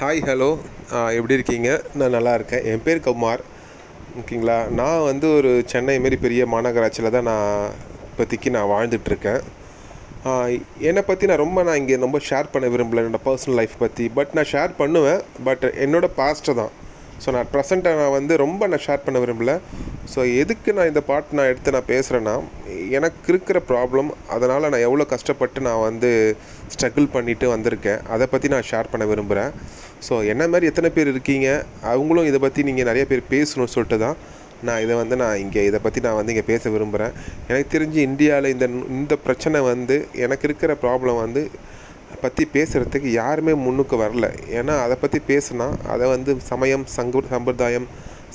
Hi 0.00 0.20
hello 0.26 0.48
எப்படி 1.18 1.36
இருக்கீங்க? 1.36 1.68
நான் 1.98 2.12
நல்லா 2.16 2.32
இருக்கேன். 2.38 2.64
என் 2.70 2.82
பேர் 2.84 3.00
குமார். 3.06 3.40
ஓகேங்களா? 4.20 4.56
நான் 4.80 5.06
வந்து 5.08 5.26
ஒரு 5.38 5.50
சென்னை 5.72 5.96
மாரி 6.04 6.16
பெரிய 6.24 6.42
மாநகராட்சியில் 6.52 7.14
தான் 7.14 7.26
நான் 7.30 7.72
இப்போதைக்கு 8.08 8.50
நான் 8.56 8.70
வாழ்ந்துகிட்ருக்கேன் 8.72 9.40
என்னை 10.90 11.02
பற்றி 11.08 11.30
நான் 11.30 11.42
ரொம்ப 11.44 11.64
நான் 11.68 11.80
இங்கே 11.80 11.98
ரொம்ப 12.04 12.20
ஷேர் 12.28 12.52
பண்ண 12.52 12.68
விரும்பலை 12.74 13.02
என்னோடய 13.02 13.24
பர்சனல் 13.26 13.58
லைஃப் 13.60 13.74
பற்றி 13.82 14.06
பட் 14.18 14.36
நான் 14.38 14.50
ஷேர் 14.52 14.78
பண்ணுவேன். 14.82 15.20
பட் 15.48 15.66
என்னோடய 15.86 16.16
பாஸ்ட்டை 16.20 16.54
தான். 16.60 16.72
ஸோ 17.24 17.34
நான் 17.38 17.50
ப்ரெசென்ட்டை 17.54 17.94
நான் 18.02 18.16
வந்து 18.18 18.36
ரொம்ப 18.44 18.68
நான் 18.72 18.84
ஷேர் 18.86 19.04
பண்ண 19.08 19.20
விரும்பலை. 19.24 19.56
ஸோ 20.08 20.20
எதுக்கு 20.40 20.70
நான் 20.76 20.90
இந்த 20.90 21.00
பாட்டு 21.08 21.36
நான் 21.38 21.50
எடுத்து 21.50 21.74
நான் 21.74 21.88
பேசுகிறேன்னா 21.88 22.34
எனக்கு 22.96 23.28
இருக்கிற 23.32 23.58
ப்ராப்ளம் 23.68 24.10
அதனால் 24.34 24.70
நான் 24.72 24.84
எவ்வளோ 24.86 25.04
கஷ்டப்பட்டு 25.10 25.60
நான் 25.66 25.82
வந்து 25.82 26.10
ஸ்ட்ரகிள் 26.74 27.12
பண்ணிட்டு 27.14 27.46
வந்திருக்கேன் 27.54 28.00
அதை 28.14 28.26
பற்றி 28.26 28.48
நான் 28.48 28.68
ஷேர் 28.70 28.90
பண்ண 28.92 29.04
விரும்புகிறேன் 29.06 29.52
ஸோ 30.06 30.14
என்ன 30.32 30.42
மாதிரி 30.48 30.66
எத்தனை 30.66 30.90
பேர் 30.90 31.12
இருக்கீங்க? 31.12 31.48
அவங்களும் 31.92 32.28
இதை 32.30 32.38
பற்றி 32.38 32.66
நீங்கள் 32.68 32.88
நிறைய 32.90 33.04
பேர் 33.06 33.30
பேசணும்னு 33.30 33.74
சொல்லிட்டு 33.74 33.98
தான் 33.98 34.18
நான் 34.62 34.82
இதை 34.84 34.94
வந்து 34.96 35.16
நான் 35.16 35.40
இங்கே 35.42 35.62
இதை 35.66 35.78
பற்றி 35.78 36.00
நான் 36.00 36.18
வந்து 36.18 36.32
இங்கே 36.34 36.46
பேச 36.48 36.70
விரும்புகிறேன் 36.70 37.12
எனக்கு 37.48 37.72
தெரிஞ்சு 37.74 37.98
இந்தியாவில் 38.08 38.52
இந்த 38.54 38.66
இந்த 38.96 39.16
பிரச்சனை 39.24 39.60
வந்து 39.68 39.96
எனக்கு 40.24 40.46
இருக்கிற 40.48 40.72
ப்ராப்ளம் 40.84 41.20
வந்து 41.24 41.42
பற்றி 42.22 42.44
பேசுகிறதுக்கு 42.54 43.10
யாருமே 43.14 43.52
முன்னுக்கு 43.64 43.96
வரல. 44.02 44.26
ஏன்னா 44.58 44.74
அதை 44.84 44.96
பற்றி 45.00 45.18
பேசுனா 45.28 45.66
அதை 45.94 46.06
வந்து 46.14 46.30
சமயம் 46.48 46.86
சங்கு 46.96 47.20
சம்பிரதாயம் 47.32 47.88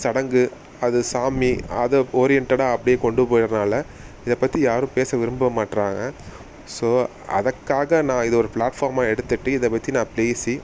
சடங்கு 0.04 0.44
அது 0.86 1.00
சாமி 1.14 1.52
அதை 1.84 2.00
ஓரியன்டடாக 2.22 2.76
அப்படியே 2.76 2.98
கொண்டு 3.06 3.24
போயிடுறனால 3.32 3.80
இதை 4.26 4.36
பற்றி 4.44 4.60
யாரும் 4.70 4.96
பேச 4.98 5.18
விரும்ப 5.22 5.50
மாட்றாங்க. 5.58 6.02
ஸோ 6.76 6.90
அதற்காக 7.38 8.02
நான் 8.10 8.26
இதை 8.28 8.36
ஒரு 8.44 8.50
பிளாட்ஃபார்மாக 8.56 9.12
எடுத்துகிட்டு 9.14 9.50
இதை 9.58 9.70
பற்றி 9.74 9.92
நான் 9.98 10.14
பேசி 10.20 10.56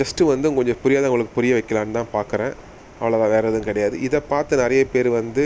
ஜஸ்ட்டு 0.00 0.30
வந்து 0.30 0.48
கொஞ்சம் 0.56 0.80
புரியாதவங்களுக்கு 0.84 1.36
புரிய 1.36 1.52
வைக்கலான்னு 1.58 1.96
தான் 1.98 2.14
பார்க்குறேன் 2.16 2.54
அவ்வளோதான் 3.00 3.32
வேறு 3.34 3.48
எதுவும் 3.50 3.68
கிடையாது. 3.68 3.94
இதை 4.06 4.18
பார்த்து 4.32 4.60
நிறைய 4.62 4.82
பேர் 4.92 5.08
வந்து 5.20 5.42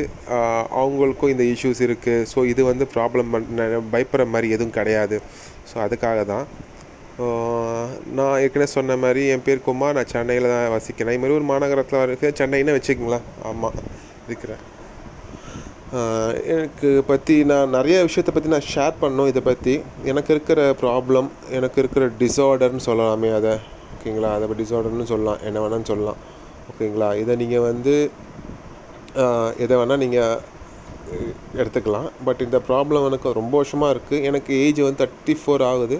அவங்களுக்கும் 0.82 1.32
இந்த 1.34 1.44
இஷ்யூஸ் 1.52 1.80
இருக்குது 1.86 2.26
ஸோ 2.32 2.38
இது 2.52 2.62
வந்து 2.70 2.84
ப்ராப்ளம் 2.94 3.30
பயப்படுற 3.94 4.26
மாதிரி 4.34 4.48
எதுவும் 4.56 4.76
கிடையாது. 4.78 5.16
ஸோ 5.70 5.76
அதுக்காக 5.86 6.20
தான். 6.32 6.46
நான் 8.16 8.40
ஏற்கனவே 8.42 8.70
சொன்ன 8.74 8.96
மாதிரி 9.04 9.22
என் 9.32 9.44
பேர் 9.46 9.64
குமார் 9.68 9.96
நான் 9.98 10.12
சென்னையில் 10.12 10.52
தான் 10.52 10.74
வசிக்கிறேன். 10.74 11.14
இது 11.14 11.22
மாதிரி 11.22 11.38
ஒரு 11.38 11.46
மாநகரத்தில் 11.50 12.04
இருக்கேன் 12.08 12.36
சென்னைன்னு 12.40 12.76
வச்சுக்கங்களேன். 12.76 13.26
ஆமாம் 13.48 13.78
இருக்கிறேன். 14.26 14.62
எனக்கு 16.54 16.88
பற்றி 17.10 17.36
நான் 17.50 17.74
நிறைய 17.76 17.96
விஷயத்த 18.08 18.32
பற்றி 18.34 18.50
நான் 18.54 18.68
ஷேர் 18.72 19.00
பண்ணணும் 19.00 19.30
இதை 19.30 19.42
பற்றி 19.48 19.74
எனக்கு 20.10 20.30
இருக்கிற 20.34 20.60
ப்ராப்ளம் 20.82 21.28
எனக்கு 21.58 21.80
இருக்கிற 21.82 22.06
டிஸார்டர்னு 22.22 22.86
சொல்லலாமே 22.88 23.30
அதை. 23.38 23.54
ஓகேங்களா? 23.94 24.30
அதை 24.36 24.54
டிஸார்டர்னு 24.62 25.08
சொல்லலாம். 25.12 25.40
என்ன 25.48 25.58
வேணாலும் 25.64 25.90
சொல்லலாம். 25.92 26.20
ஓகேங்களா? 26.72 27.10
இதை 27.22 27.36
நீங்கள் 27.42 27.66
வந்து 27.70 27.94
எதை 29.64 29.74
வேணால் 29.80 30.02
நீங்கள் 30.04 30.40
எடுத்துக்கலாம். 31.60 32.08
பட் 32.26 32.42
இந்த 32.46 32.58
ப்ராப்ளம் 32.70 33.06
எனக்கு 33.10 33.28
ரொம்ப 33.40 33.54
வருஷமாக 33.60 33.92
இருக்குது 33.94 34.24
எனக்கு 34.30 34.52
ஏஜ் 34.64 34.80
வந்து 34.86 35.02
தேர்ட்டி 35.04 35.34
ஃபோர் 35.40 35.64
ஆகுது. 35.72 35.98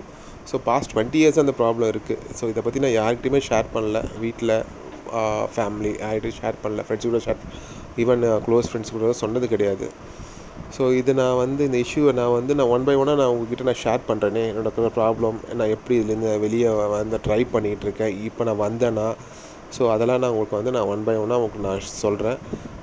ஸோ 0.50 0.58
பாஸ்ட் 0.68 0.92
டுவெண்ட்டி 0.92 1.18
இயர்ஸ் 1.22 1.40
அந்த 1.42 1.52
ப்ராப்ளம் 1.60 1.90
இருக்குது 1.94 2.22
ஸோ 2.38 2.44
இதை 2.52 2.60
பற்றி 2.66 2.80
நான் 2.84 2.96
யார்கிட்டையுமே 3.00 3.40
ஷேர் 3.48 3.68
பண்ணல. 3.74 3.98
வீட்டில் 4.24 4.54
ஃபேமிலி 5.54 5.92
யார்கிட்டையும் 6.04 6.38
ஷேர் 6.40 6.62
பண்ணல. 6.62 6.82
ஃப்ரெண்ட்ஸ் 6.86 7.08
கூட 7.10 7.20
ஷேர் 7.26 7.42
ஈவன் 8.02 8.24
க்ளோஸ் 8.46 8.68
ஃப்ரெண்ட்ஸ் 8.70 8.92
கூட 8.94 9.12
சொன்னது 9.22 9.46
கிடையாது. 9.54 9.86
ஸோ 10.76 10.82
இது 11.00 11.12
நான் 11.20 11.38
வந்து 11.42 11.62
இந்த 11.68 11.78
இஷ்யூவை 11.84 12.12
நான் 12.18 12.34
வந்து 12.38 12.52
நான் 12.58 12.72
ஒன் 12.74 12.84
பை 12.88 12.94
ஒன்னாக 13.00 13.18
நான் 13.20 13.32
உங்ககிட்ட 13.34 13.64
நான் 13.68 13.80
ஷேர் 13.84 14.02
பண்ணுறேனே 14.10 14.42
என்னோட 14.50 14.90
ப்ராப்ளம் 14.98 15.38
நான் 15.58 15.72
எப்படி 15.76 15.94
இதுலேருந்து 16.00 16.32
வெளியே 16.44 16.68
வந்து 16.96 17.18
ட்ரை 17.26 17.40
பண்ணிகிட்ருக்கேன் 17.54 18.14
இப்போ 18.28 18.44
நான் 18.48 18.62
வந்தேன்னா 18.66 19.06
ஸோ 19.76 19.82
அதெல்லாம் 19.94 20.20
நான் 20.22 20.32
உங்களுக்கு 20.34 20.58
வந்து 20.60 20.74
நான் 20.76 20.88
ஒன் 20.92 21.04
பை 21.06 21.16
ஒன்னாக 21.22 21.38
உங்களுக்கு 21.40 21.66
நான் 21.68 21.82
சொல்கிறேன் 22.04 22.38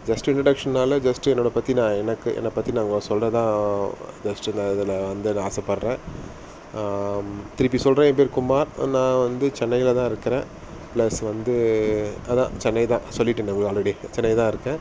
ஜஸ்ட் 0.09 0.29
இன்ட்ரடக்ஷனால் 0.31 0.95
ஜஸ்ட் 1.07 1.29
என்னோட 1.31 1.49
பற்றி 1.55 1.71
நான் 1.79 1.97
எனக்கு 2.03 2.29
என்னை 2.39 2.51
பற்றி 2.57 2.73
நான் 2.75 2.85
உங்களுக்கு 2.87 3.09
சொல்கிறதான் 3.11 3.51
ஜஸ்ட்டு 4.27 4.55
நான் 4.59 4.71
இதில் 4.75 4.93
வந்து 5.11 5.29
நான் 5.37 5.47
ஆசைப்பட்றேன். 5.49 5.99
திருப்பி 7.57 7.79
சொல்கிறேன் 7.85 8.09
என் 8.09 8.19
பேர் 8.19 8.37
குமார். 8.37 8.69
நான் 8.95 9.21
வந்து 9.25 9.45
சென்னையில் 9.59 9.97
தான் 9.99 10.09
இருக்கிறேன். 10.11 10.45
ப்ளஸ் 10.93 11.19
வந்து 11.29 11.53
அதான் 12.31 12.53
சென்னை 12.63 12.83
தான் 12.93 13.05
சொல்லிட்டேனே 13.17 13.53
உங்களுக்கு 13.53 13.71
ஆல்ரெடி 13.71 13.93
சென்னை 14.15 14.33
தான் 14.39 14.51
இருக்கேன். 14.53 14.79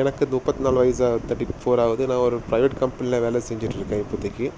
எனக்கு 0.00 0.24
முப்பத்தி 0.34 0.62
நாலு 0.66 0.78
வயசு 0.82 1.08
தேர்ட்டி 1.28 1.46
ஃபோர் 1.62 1.82
ஆகுது. 1.84 2.02
நான் 2.10 2.24
ஒரு 2.28 2.38
ப்ரைவேட் 2.48 2.80
கம்பெனியில் 2.82 3.22
வேலை 3.24 3.40
செஞ்சிட்ருக்கேன் 3.48 4.02
இப்போதைக்கு. 4.04 4.48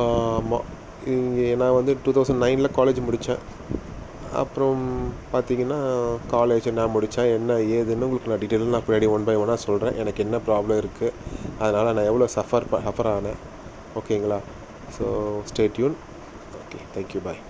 ஆமாம் 0.00 0.66
இங்கே 1.14 1.48
நான் 1.60 1.76
வந்து 1.78 1.92
டூ 2.04 2.12
தௌசண்ட் 2.16 2.42
நைனில் 2.44 2.76
காலேஜ் 2.78 3.00
முடித்தேன் 3.08 3.42
அப்புறம் 4.42 4.82
பார்த்தீங்கன்னா 5.32 5.78
காலேஜ் 6.32 6.66
நான் 6.78 6.94
முடித்தேன் 6.94 7.30
என்ன 7.36 7.58
ஏதுன்னு 7.76 8.06
உங்களுக்கு 8.08 8.30
நான் 8.32 8.42
டீட்டெயிலாக 8.42 8.74
நான் 8.74 8.86
பின்னாடி 8.86 9.08
ஒன் 9.14 9.26
பை 9.28 9.36
ஒன்னாக 9.42 9.64
சொல்கிறேன் 9.66 9.98
எனக்கு 10.02 10.24
என்ன 10.26 10.40
ப்ராப்ளம் 10.48 10.80
இருக்குது 10.82 11.14
அதனால் 11.62 11.94
நான் 11.98 12.08
எவ்வளோ 12.10 12.28
சஃபர் 12.36 12.68
ப 12.72 12.80
சஃபர் 12.86 13.10
ஆனேன். 13.14 13.40
ஓகேங்களா 14.00 14.38
So 14.88 15.44
stay 15.46 15.68
tuned. 15.68 15.98
Okay, 16.54 16.88
thank 16.92 17.14
you. 17.14 17.20
Bye. 17.20 17.44